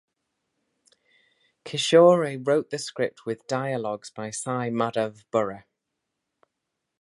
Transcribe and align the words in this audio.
Kishore 1.63 2.39
wrote 2.43 2.71
the 2.71 2.79
script 2.79 3.27
with 3.27 3.45
dialogues 3.45 4.09
by 4.09 4.31
Sai 4.31 4.71
Madhav 4.71 5.23
Burra. 5.29 5.65